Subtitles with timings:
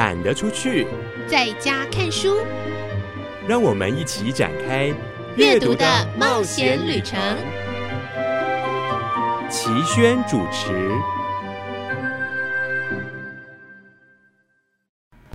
[0.00, 0.86] 懒得出去，
[1.28, 2.38] 在家看书。
[3.46, 4.90] 让我们一起展开
[5.36, 5.84] 阅读的
[6.18, 7.20] 冒险旅程。
[9.50, 10.90] 齐轩主持。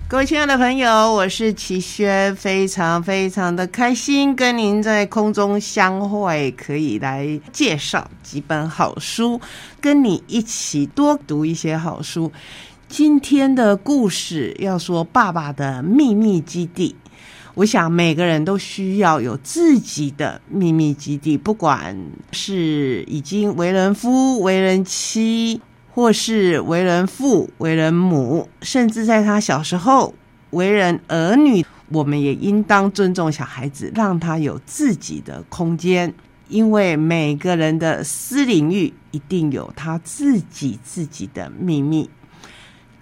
[0.07, 9.39] 各位亲爱的朋友，我是齐轩，非常非常的开心跟您在空中相会，可以来介绍几本好书，
[9.79, 12.31] 跟你一起多读一些好书。
[12.87, 16.95] 今天的故事要说爸爸的秘密基地。
[17.55, 21.97] 我想每个人都需要有自己的秘密基地，不管
[22.31, 25.59] 是已经为人夫、为人妻，
[25.91, 30.13] 或是为人父、为人母，甚至在他小时候
[30.51, 36.13] 为人儿女，我们也应当尊重小孩子，让他有自己的空间，
[36.49, 42.09] 因为每个人的私领域一定有他自己自己的秘密。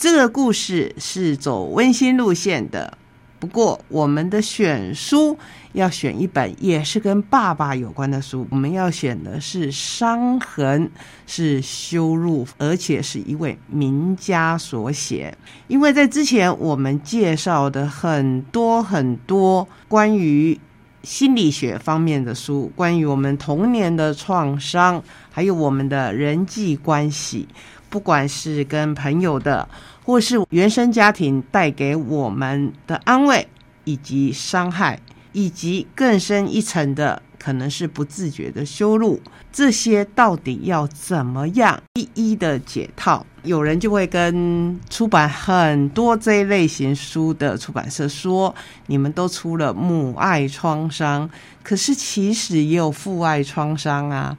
[0.03, 2.97] 这个故事是走温馨路线的。
[3.39, 5.37] 不过，我们的选书
[5.71, 8.45] 要选一本也是跟爸爸有关的书。
[8.51, 10.85] 我们要选的是《伤痕》，
[11.25, 15.33] 是羞辱，而且是一位名家所写。
[15.69, 20.59] 因为在之前我们介绍的很多很多关于
[21.03, 27.47] 心理学方面的书，关于我们童年的创伤，还有我们的人际关系，
[27.93, 29.69] 不管是跟朋友的。
[30.05, 33.47] 或是原生家庭带给我们的安慰
[33.85, 34.99] 以及伤害，
[35.31, 43.25] 以及更深一层的可能是不自觉的羞辱，这些到底要怎么样一一的解套？
[43.43, 48.53] 有人就会跟出版很多这一类型书的出版社说
[48.87, 51.29] ：“你们都出了母爱创伤，
[51.63, 54.37] 可是其实也有父爱创伤啊。”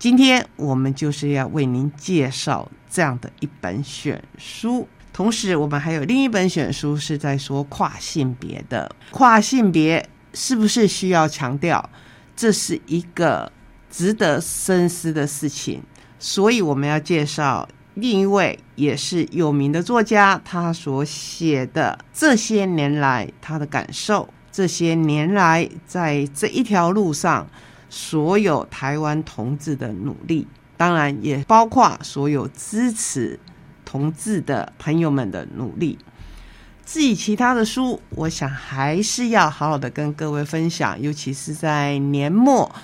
[0.00, 8.90] 今天我们就是要为您介绍这样的一本选书，同时我们还有另一本选书是在说跨性别的。
[9.10, 11.86] 跨性别是不是需要强调？
[12.34, 13.52] 这是一个
[13.90, 15.82] 值得深思的事情。
[16.18, 27.46] 所以我们要介绍另一位也是有名的作家，他所写的这些年来他的感受，这些年来在这一条路上。
[27.90, 30.46] 所有台湾同志的努力，
[30.78, 33.38] 当然也包括所有支持
[33.84, 35.98] 同志的朋友们的努力。
[36.86, 41.00] 至于其他的书，我想还是要好好的跟各位分享。
[41.00, 42.74] 尤其是在年末，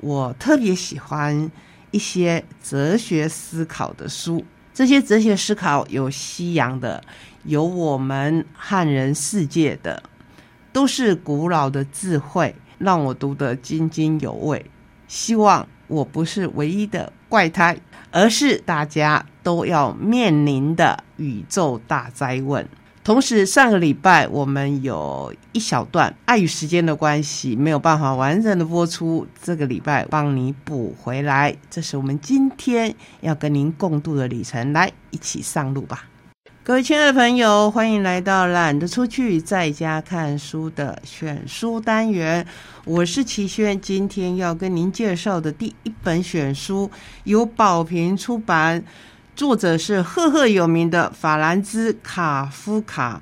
[0.00, 1.50] 我特别喜欢
[1.90, 4.44] 一些哲学思考的书。
[4.74, 7.02] 这些哲学思考有西洋的，
[7.44, 10.02] 有我们汉人世界的，
[10.72, 12.54] 都是古老的智慧。
[12.82, 14.66] 让我读得津津有味。
[15.08, 17.78] 希望我不是唯一的怪胎，
[18.10, 22.68] 而是大家都要面临的宇宙大灾问。
[23.04, 29.26] 同时，上个礼拜我们有一小段，碍于时间的关系，没有办法完整的播出。
[29.42, 34.72] 这个礼拜帮你补回来，这是我们今天要跟您共度的旅程。
[34.72, 36.04] 来，一起上路吧。
[36.64, 42.46] 各位亲爱的朋友，欢迎来到懒得出去在家看书的选书单元。
[42.84, 46.88] 我是齐轩，今天要跟您介绍的第一本选书
[47.24, 48.80] 由宝瓶出版，
[49.34, 53.20] 作者是赫赫有名的法兰兹·卡夫卡。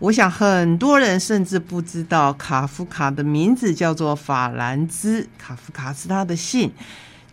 [0.00, 6.72] 我想很多人甚至不知道卡夫卡的名字叫做法兰兹，卡夫卡是他的姓。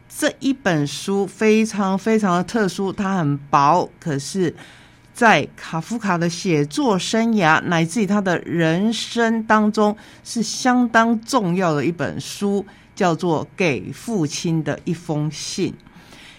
[0.07, 4.55] 这一本书非常非常的特殊，它很薄，可是。
[5.13, 15.71] 在卡夫卡的写作生涯乃至于他的人生当中，是相当重要的一本书，叫做《给父亲的一封信》。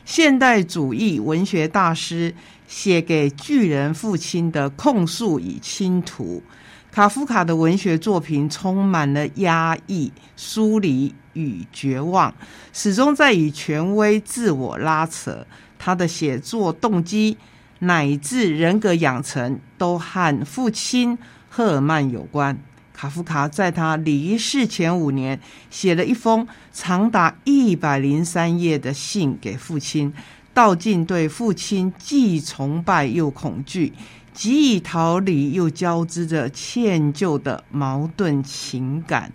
[0.05, 2.35] 现代主义文学大师
[2.67, 6.43] 写给巨人父亲的控诉与倾吐。
[6.91, 12.35] 卡夫卡的文学作品充满了压抑、疏离与绝望，
[12.73, 15.47] 始终在与权威自我拉扯。
[15.79, 17.37] 他的写作动机。
[17.83, 21.19] 乃至人格养成都和父亲
[21.49, 22.57] 赫尔曼有关。
[22.93, 30.13] 卡夫卡在他离世前五年，写了一封长达一百零三页的信给父亲，
[30.55, 33.93] 道尽对父亲既崇拜又恐惧、
[34.33, 39.33] 急于逃离又交织着歉疚的矛盾情感。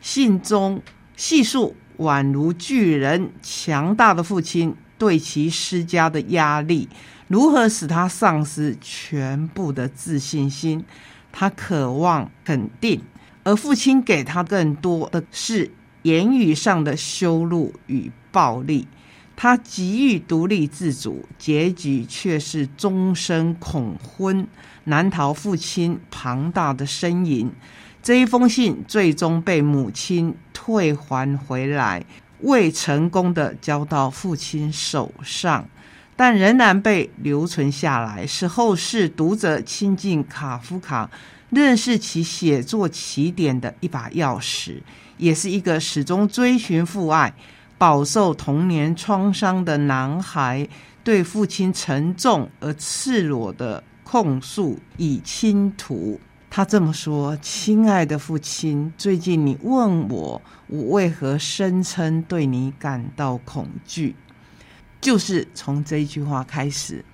[0.00, 0.80] 信中
[1.16, 6.88] 细述宛如巨人强大的父亲对其施加的压力。
[7.28, 10.84] 如何使他丧失全部的自信心？
[11.30, 13.02] 他渴望肯定，
[13.44, 15.70] 而父亲给他更多的是
[16.02, 18.88] 言语上的羞辱与暴力。
[19.36, 24.46] 他急于独立自主，结局却是终身恐婚，
[24.84, 27.52] 难逃父亲庞大的身影。
[28.02, 32.04] 这一封信最终被母亲退还回来，
[32.40, 35.68] 未成功的交到父亲手上，
[36.18, 41.08] 但仍然被留存下来，是后世读者亲近卡夫卡、
[41.50, 44.80] 认识其写作起点的一把钥匙，
[45.16, 47.32] 也是一个始终追寻父爱、
[47.78, 50.66] 饱受童年创伤的男孩
[51.04, 56.18] 对父亲沉重而赤裸的控诉与倾吐。
[56.50, 64.16] 他这么说：“亲爱的父亲，最近你问我，我为何声称对你感到恐惧？
[65.00, 67.04] 就是从这一句话开始。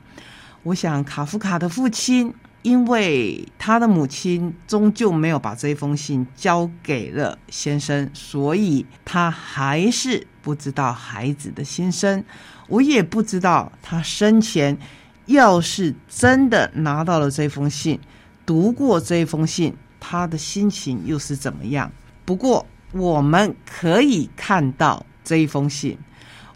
[0.62, 2.32] 我想，卡夫卡的父亲，
[2.62, 12.25] 因为他的母亲终究没有把这封信交给了先生，所以他还是不知道孩子的心声。
[12.69, 14.78] 我也不知道他生前
[15.26, 18.00] 要是真的拿到了这封信。”
[18.46, 21.90] 读过这封信，他的心情又是怎么样？
[22.26, 25.96] 不过我们可以看到这一封信，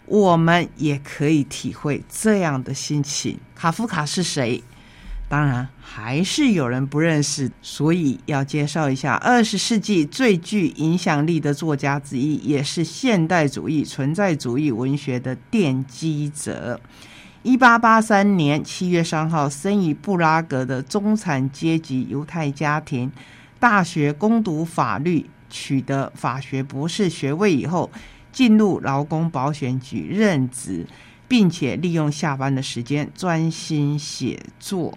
[0.08, 3.38] 我们也可以体会这样的心情。
[3.55, 4.62] 卡夫卡是谁？
[5.28, 16.81] 当然还是有人不认识，所以要介绍一下二十世纪最具影响力的作家之一，也是现代主义存在主义文学的奠基者。
[17.43, 23.12] 一八八三年七月三号，生于布拉格的中产阶级犹太家庭，
[23.60, 27.90] 大学攻读法律，取得法学博士学位以后，
[28.32, 30.86] 进入劳工保险局任职，
[31.26, 34.96] 并且利用下班的时间专心写作。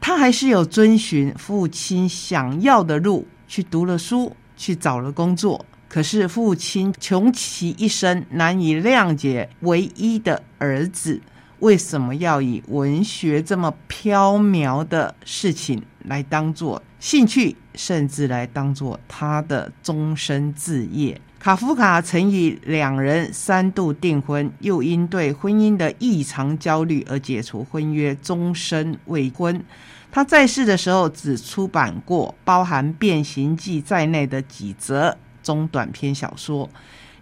[0.00, 5.64] 他还是有遵循父亲想要的路，去读了书，去找了工作。
[5.88, 11.20] 可是父亲穷其一生，难以谅解唯一的儿子。
[11.60, 21.18] 为什么要以文学这么飘渺的事情来当做兴趣，甚至来当做他的终身志业？
[21.46, 29.62] 卡夫卡曾以两人三度订婚，又因对婚姻的异常焦虑而解除婚约，终身未婚。
[30.10, 36.68] 他在世的时候只出版过包含《变形记》在内的几则中短篇小说。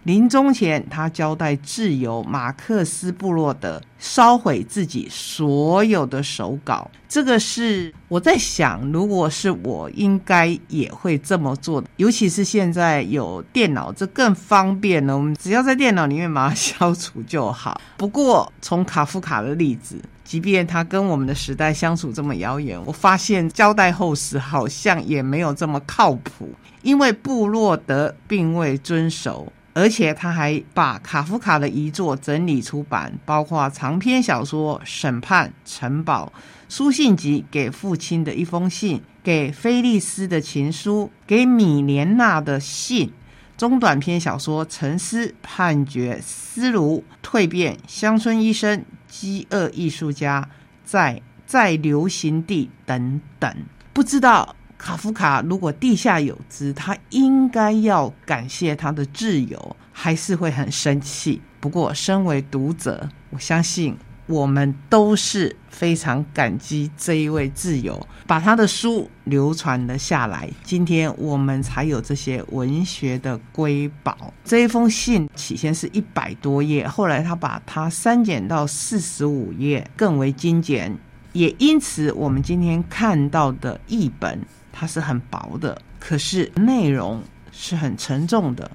[0.05, 6.89] 临终前，他交代挚友马克思·布洛德烧毁自己所有的手稿。
[7.09, 11.83] 这个是我在想，如果是我，应该也会这么做。
[11.97, 15.17] 尤其是现在有电脑，这更方便了。
[15.17, 17.81] 我们只要在电脑里面把它消除就好。
[17.97, 26.51] 不过，从卡夫卡的例子，即便他跟我们的时代相处这么遥远，我发现交代后事好像也没有这么靠谱，
[26.83, 29.51] 因为布洛德并未遵守。
[29.75, 36.31] 而且他还把卡夫卡的遗作整理出版，包括长篇小说《审判城堡》、
[36.73, 43.11] 书信集《给父亲的一封信》、给菲利斯的情书、给米莲娜的信、
[43.57, 50.47] 中短篇小说《沉思》、判决、思路、蜕变、乡村医生、饥饿艺术家、
[50.85, 53.53] 在在流行地等等，
[53.91, 54.55] 不知道。
[54.77, 61.41] 卡夫卡如果地下有知，他应该要感谢他的挚友，还是会很生气。
[61.59, 70.47] 不过，身为读者，我相信我们都是非常感激这一位挚友，把他的书流传了下来。
[70.63, 74.33] 今天我们才有这些文学的瑰宝。
[74.43, 80.95] 这一封信起先是一百多页，后来他把它删减到四十五页，更为精简。
[81.33, 84.39] 也因此，我们今天看到的译本。
[84.77, 88.69] 它是很薄的，可是内容是很沉重的。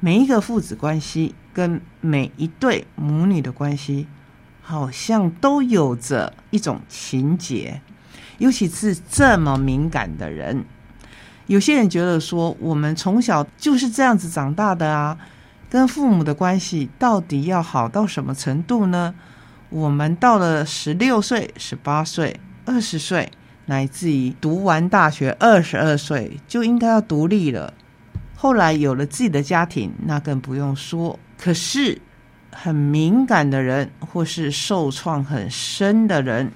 [0.00, 4.08] 每一个父子关系跟每一对母女的关系，
[4.60, 7.80] 好像都有着一种情节。
[8.38, 10.64] 尤其是这么敏感的人，
[11.46, 15.16] 有些人觉得说，我们从小就是这样子长大的啊，
[15.70, 19.14] 跟父母的关系到底要好到什么程度呢？
[19.70, 23.30] 我们到了十六岁、十八岁、二十岁。
[23.66, 27.72] 乃至于读完大学二十二岁就应该要独立了，
[28.36, 31.18] 后来有了自己的家庭，那更不用说。
[31.38, 32.00] 可是
[32.50, 36.52] 很敏感的人，或是受创很深的人，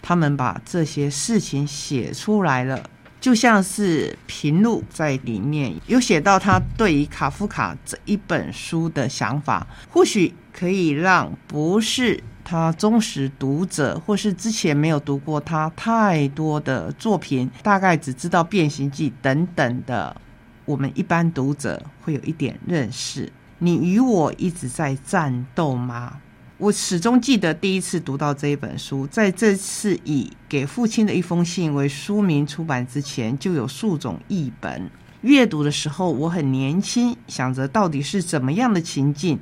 [0.00, 2.88] 他们把这些事情写出来了，
[3.20, 12.22] 就像是平路在里面有写到他对于卡夫卡这一本书的想法，或许可以让不是。
[12.48, 20.16] 他忠实读者，或是之前没有读过他太多的作品，大概只知道《变形记》等等的，
[20.64, 23.32] 我们一般读者会有一点认识。
[23.58, 26.18] 你与我一直在战斗吗？
[26.58, 34.88] 我始终记得第一次读到这一本书，在这次以给父亲的一封信为书名出版之前，就有数种译本。
[35.22, 39.36] 阅读的时候，我很年轻，想着到底是怎么样的情境，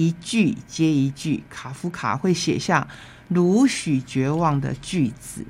[0.00, 2.88] 一句接一句，卡夫卡会写下
[3.28, 5.44] 如许绝望的句子。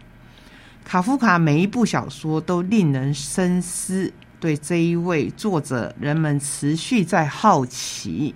[0.82, 8.34] 卡夫卡每一部小说都令人深思，对这一位作者，人们持续在好奇。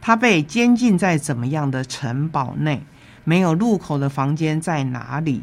[0.00, 2.84] 他被监禁在怎么样的城堡内？
[3.24, 5.42] 没有入口的房间在哪里？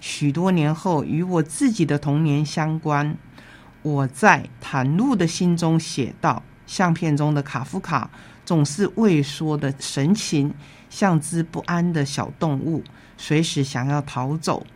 [0.00, 3.14] 许多年后，与我自己的童年相关。
[3.82, 8.08] 我在袒露的心中写道：相片中的卡夫卡
[8.44, 10.52] 总是畏缩的神情，
[10.90, 12.82] 像只不安的小动物，
[13.16, 14.66] 随时想要逃走。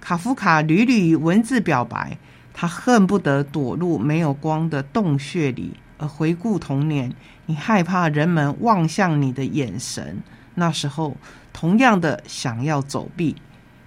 [0.00, 2.18] 卡夫卡屡屡文字表白，
[2.52, 5.76] 他恨不得躲入没有光的洞穴里。
[5.98, 7.14] 而回顾童年，
[7.46, 10.20] 你害怕人们望向你的眼神。
[10.56, 11.16] 那时候，
[11.52, 13.36] 同样的想要走避，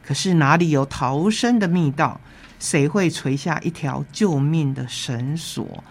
[0.01, 2.21] 可是哪里有逃生的密道？
[2.57, 5.83] 谁会垂下一条救命的绳索，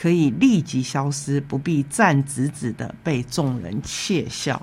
[0.00, 4.62] 可以立即消失，不必站直直的被众人窃笑？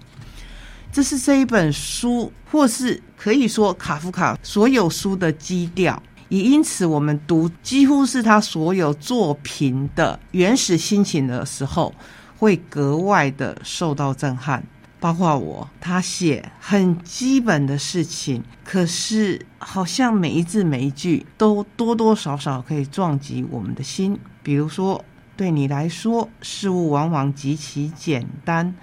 [0.91, 6.01] 这是这一本书，或是可以说卡夫卡所有书的基调。
[6.29, 11.93] 也因此，我们读几乎是他所有作品的原始心情的时候，
[12.37, 14.63] 会格外的受到震撼。
[14.99, 24.19] 包括我，他写很基本的事情，可是好像每一字每一句都多多少少可以撞击我们的心。
[24.41, 25.05] 比如说，
[25.37, 28.75] 对你来说，事物往往极其简单，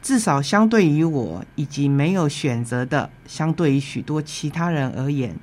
[0.00, 5.36] 至少相对于我以及没有选择的，相对于许多其他人而言。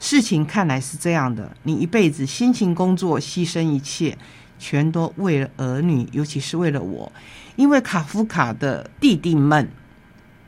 [0.00, 4.16] 事情看来是这样的：你一辈子辛勤工作，牺牲一切，
[4.58, 7.12] 全都为了儿女，尤其是为了我。
[7.56, 9.68] 因为卡夫卡的弟弟们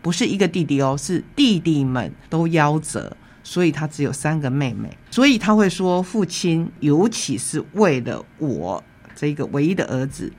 [0.01, 4.97] 不是一个弟弟哦，是弟弟们都夭折，所以他只有三个妹妹。
[5.11, 8.83] 所以他会说：“父亲，尤其是为了我
[9.21, 10.33] 这个唯一的儿子。”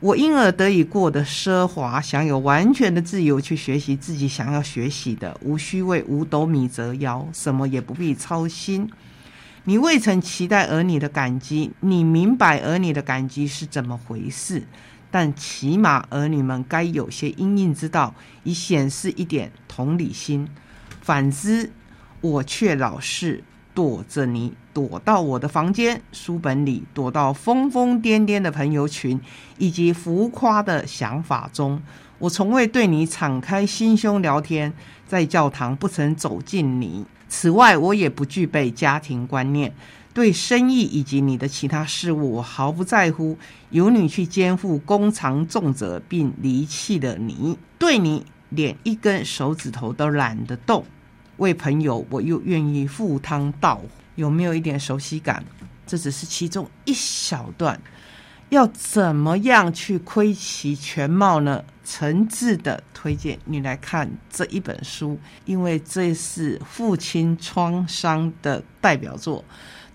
[0.00, 8.90] 我因而得以过得奢华，享有完全的自由，去学习自己想要学习的，无需为五斗米折腰，什么也不必操心。
[9.62, 14.66] 你未曾期待儿女的感激，你明白儿女的感激是怎么回事，
[15.10, 20.46] 但起码儿女们该有些应应之道，以显示一点同理心。
[21.00, 21.70] 反之，
[22.20, 23.44] 我却老是。
[23.74, 29.18] 躲着你，躲到我的房间、书本里，躲到疯疯癫癫的朋友群
[29.56, 31.80] 以及浮夸的想法中。
[32.18, 34.72] 我从未对你敞开心胸聊天，
[35.06, 37.06] 在教堂不曾走近你。
[37.28, 39.72] 此外，我也不具备家庭观念，
[40.12, 43.36] 对生意以及你的其他事物，我毫不在乎。
[43.70, 50.84] 由你去肩负工厂重责，并离弃了你，对你连一根手指头都懒得动。
[51.38, 55.44] 为朋友，我又愿意赴汤蹈火，有没有一点熟悉感？
[55.86, 57.80] 这只是其中一小段，
[58.48, 61.62] 要怎么样去窥其全貌呢？
[61.84, 69.44] 诚挚的推荐你来看这一本书，因为这是父亲创伤的代表作，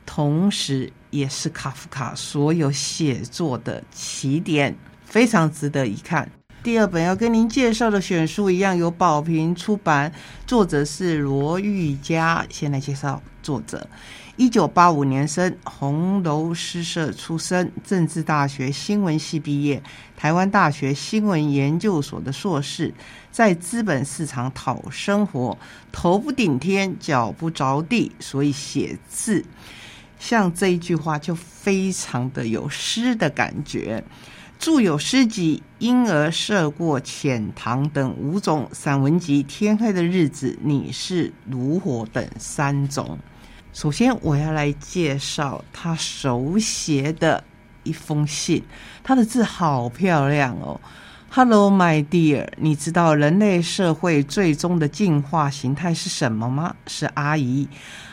[0.05, 6.29] 同时也是卡夫卡所有写作的起点，非常值得一看。
[6.61, 10.13] 第二本要跟您介绍的选书一样，由宝瓶出版，
[10.45, 12.45] 作者是罗玉佳。
[12.51, 13.89] 先来介绍作者：
[14.35, 19.81] 一九八五年生，红楼诗社出身，政治大学新闻系毕业，
[20.15, 22.93] 台湾大学新闻研究所的硕士，
[23.31, 25.57] 在资本市场讨生活，
[25.91, 29.43] 头不顶天，脚不着地，所以写字
[30.19, 34.03] 像这一句话就非常的有诗的感觉。
[34.59, 43.17] 著有诗集《婴儿涉过浅塘》等五种散文集，《天黑的日子》《你是炉火》等三种。
[43.71, 47.43] 首先，我要来介绍他手写的
[47.83, 48.63] 一封信，
[49.03, 50.81] 他的字好漂亮哦。
[51.29, 56.75] Hello, my dear，你知道人类社会最终的进化形态是什么吗？
[56.87, 57.69] 是阿姨。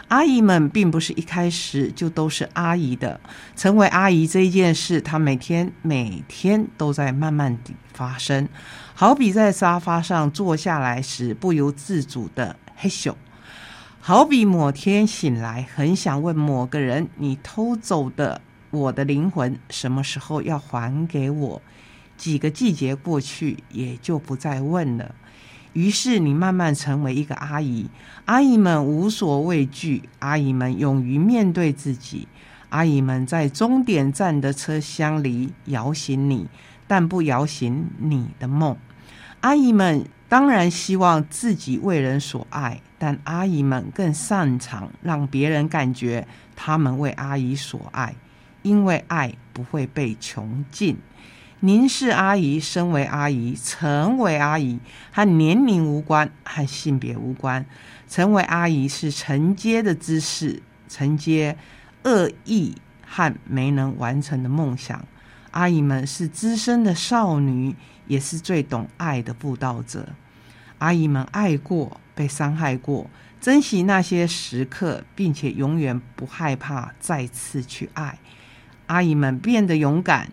[0.08, 3.18] 阿姨们并不是一开始就都是阿姨的，
[3.56, 8.46] 成为阿姨这一件事，她每天每天都在慢慢地发生。
[8.94, 13.14] 好比在沙发上坐下来时不由自主的嘿咻，
[14.08, 21.60] 好比某天醒来很想问某个人：“你偷走的我的灵魂什么时候要还给我？”
[22.16, 25.12] 几个季节过去，也就不再问了。
[25.72, 27.90] 于是你慢慢成为一个阿姨，
[28.26, 32.28] 阿姨们无所畏惧，阿姨们勇于面对自己，
[32.68, 36.46] 阿姨们在终点站的车厢里摇醒你，
[36.86, 38.76] 但不摇醒你的梦。
[39.46, 46.26] 阿姨们当然希望自己为人所爱，但阿姨们更擅长让别人感觉
[46.56, 48.16] 他们为阿姨所爱，
[48.62, 50.96] 因为爱不会被穷尽。
[51.60, 54.80] 您是阿姨，身为阿姨，成为阿姨
[55.12, 57.64] 和年龄无关，和性别无关。
[58.08, 61.56] 成为阿姨是承接的姿势，承接
[62.02, 62.74] 恶意
[63.06, 65.04] 和没能完成的梦想。
[65.52, 67.76] 阿姨们是资深的少女，
[68.06, 70.08] 也是最懂爱的布道者。
[70.78, 73.08] 阿姨们爱过，被伤害过，
[73.40, 78.18] 珍惜那些时刻，并且永远不害怕再次去爱。
[78.86, 80.30] 阿姨们变得勇敢，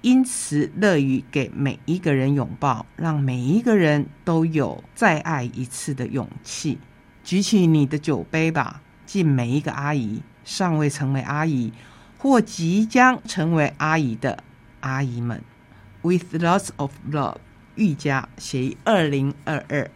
[0.00, 6.78] 因此乐于给每一个人拥抱，让每一个人都有再爱一次的勇气。
[7.22, 11.72] 举起你的酒杯吧，敬每一个阿姨，尚未成为阿姨
[12.18, 14.42] 或即将成为阿姨的
[14.80, 15.40] 阿姨们。
[16.04, 17.36] With lots of love，
[17.76, 19.90] 愈加写于二零二二。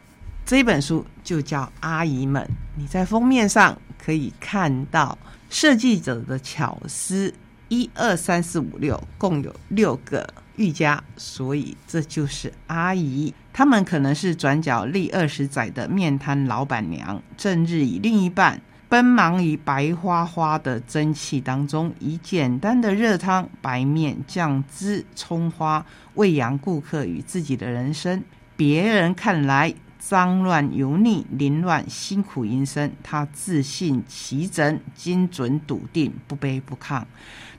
[0.47, 2.43] 这本书就叫《阿姨们》。
[2.77, 5.19] 你在封面上可以看到
[5.51, 7.35] 设计者的巧思，
[7.69, 13.35] 一二三四五六，共有六个愈加，所以这就是阿姨。
[13.53, 18.59] 他们可能是转角立二十载的面摊老板娘，正日以另一半
[18.89, 28.23] 奔忙于白花花的蒸汽当中，以简单的热汤、白面、酱汁、葱花喂养顾客与自己的人生。
[28.57, 29.75] 别人看来。
[30.01, 37.03] 脏乱油腻、凌乱、辛苦营生，他自信齐整、精准笃定、不卑不亢。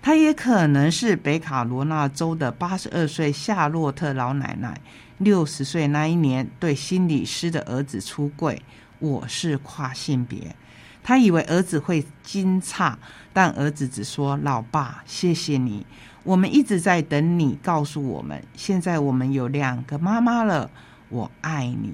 [0.02, 4.80] 他也可能是北卡罗纳州的八十二岁夏洛特老奶奶。
[5.18, 8.62] 六十岁那一年，对心理师的儿子出柜，
[9.00, 10.56] 我是跨性别。
[11.04, 12.96] 他以为儿子会惊诧，
[13.34, 15.86] 但儿子只说：“老爸，谢谢你，
[16.24, 18.44] 我们一直在等你告诉我们。
[18.56, 20.70] 现在我们有两个妈妈了，
[21.10, 21.94] 我爱你。”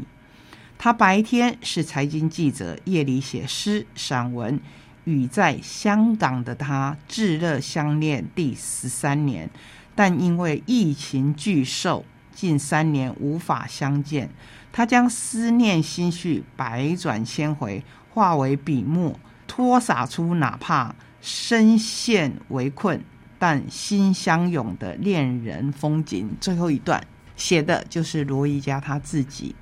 [0.77, 4.59] 他白天是财经记者，夜里写诗散文。
[5.05, 9.47] 与在香港的他炙热相恋第十三年，
[9.93, 12.03] 但因为疫情巨兽，
[12.33, 14.31] 近三年无法相见。
[14.73, 17.83] 他将思念心绪百转千回，
[18.15, 23.03] 化为笔墨，拖洒出哪怕身陷围困
[23.37, 26.29] 但心相拥的恋人风景。
[26.39, 29.53] 最后一段写的就是罗伊家他自己。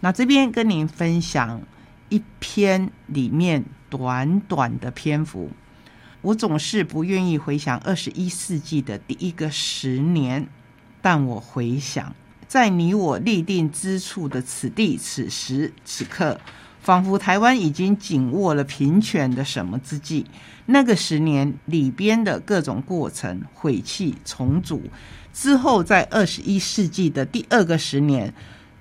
[0.00, 1.60] 那这边跟您分享
[2.08, 5.50] 一篇里面短短的篇幅。
[6.22, 10.48] 我总是不愿意回想二十一世纪的第一个十年，
[11.02, 12.16] 但我回想，
[12.48, 16.40] 在你我立定之处的此地、此时、此刻，
[16.84, 20.24] 仿佛台湾已经紧握了平权的什么之际。
[20.66, 24.82] 那个十年里边的各种过程，毁弃、重组
[25.32, 28.32] 之后，在二十一世纪的第二个十年。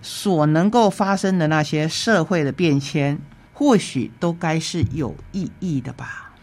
[0.05, 3.17] 所能够发生的那些社会的变迁，
[3.53, 6.33] 或许都该是有意义的吧。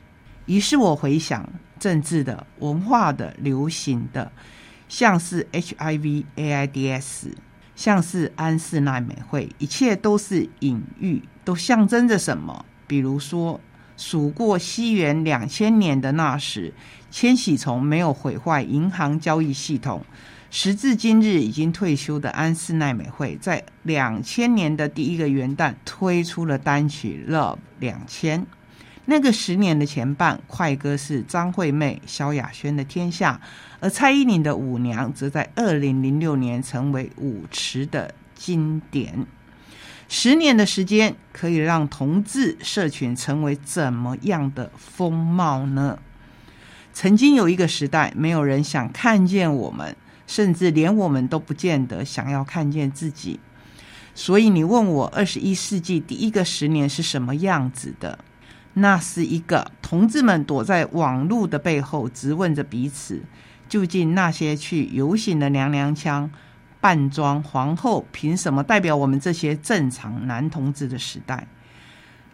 [0.47, 1.47] 于是我回想
[1.79, 4.33] 政治的、文化的、流行的，
[4.89, 7.35] 像是 HIV、AIDS，
[7.81, 12.67] 像是安室奈美惠，一切都是隐喻，都象征着什么？
[12.87, 13.59] 比如说，
[13.97, 16.75] 数过西元两千年的那时，
[17.11, 20.05] 千禧虫没有毁坏银行交易系统。
[20.51, 28.41] 时至今日，已经退休的安室奈美惠，在两千年的第一个元旦推出了单曲《Love 两千》。
[29.11, 33.41] 那个十年的前半，快歌是张惠妹、萧亚轩的天下，
[33.81, 39.27] 而蔡依林的舞娘则在二零零六年成为舞池的经典。
[40.09, 45.99] 十年的时间，可以让同志社群成为怎么样的风貌呢？
[46.93, 49.97] 曾经有一个时代，没有人想看见我们。
[50.29, 53.41] 甚至连我们都不见得想要看见自己，
[54.15, 58.17] 所以你问我二十一世纪第一个十年是什么样子的？
[58.75, 63.23] 那是一个同志们躲在网络的背后，直问着彼此：
[63.69, 66.31] 究竟那些去游行的娘娘腔、
[66.81, 71.47] 扮装皇后，凭什么代表我们这些正常男同志的时代？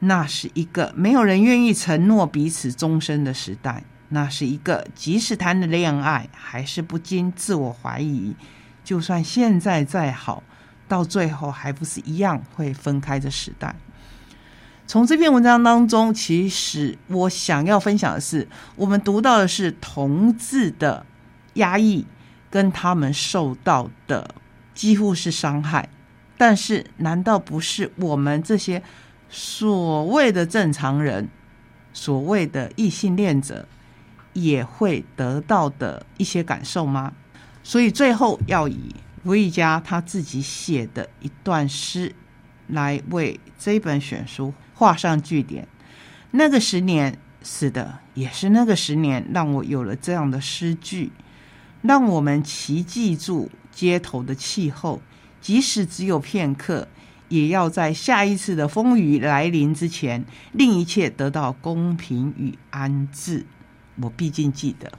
[0.01, 3.83] 那是一个没有人愿意承诺彼此终身的时代。
[4.09, 8.37] 那是一个即使谈了恋爱，还是不禁自我怀疑，
[8.85, 10.45] 就算现在再好，
[10.87, 13.75] 到最后还不是一样会分开的时代。
[14.87, 18.47] 从这篇文章当中，其实我想要分享的是，
[18.77, 21.05] 我们读到的是同志的
[21.55, 22.07] 压抑，
[22.51, 24.35] 跟他们受到的
[24.75, 25.89] 几乎是伤害。
[26.39, 28.83] 但是，难道不是我们这些
[29.29, 31.29] 所谓的正常人，
[31.93, 33.67] 所谓的异性恋者？
[34.35, 37.11] 也会得到的一些感受吗？
[37.63, 38.95] 所以最后要以
[39.25, 42.15] 吴一家他自己写的一段诗，
[42.67, 45.67] 来为这本选书画上句点。
[46.31, 51.11] 那个十年，是的，也是那个十年，让我有了这样的诗句，
[51.81, 55.01] 让我们齐记住街头的气候，
[55.41, 56.87] 即使只有片刻，
[57.29, 63.47] 也要在下一次的风雨来临之前，令一切得到公平与安置。
[64.03, 64.93] 我毕竟记得，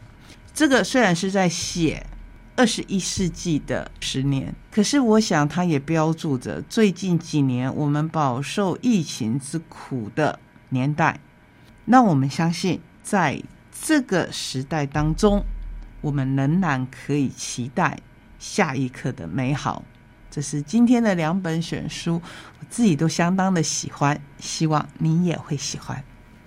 [0.55, 2.07] 这个虽然是在写
[2.57, 10.39] 二十一世纪的十年，可是我想它也标注着最近几年我们饱受疫情之苦的
[10.69, 11.19] 年代。
[11.85, 13.39] 那我们相信，在
[13.79, 15.45] 这个时代当中，
[16.01, 17.99] 我们仍然可以期待
[18.39, 19.83] 下一刻的美好。
[20.31, 22.15] 这是今天的两本选书，
[22.59, 26.03] 我自己都相当的喜欢，希望你也会喜欢。